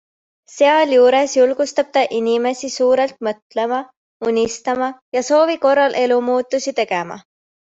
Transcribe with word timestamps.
Sealjuures 0.51 1.35
julgustab 1.39 1.91
ta 1.97 2.03
inimesi 2.19 2.69
suurelt 2.77 3.19
mõtlema, 3.29 3.83
unistama 4.33 4.89
ja 5.19 5.25
soovi 5.29 5.61
korral 5.69 6.01
elumuutusi 6.03 6.77
tegema. 6.83 7.21